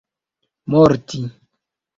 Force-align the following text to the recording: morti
morti 0.69 1.21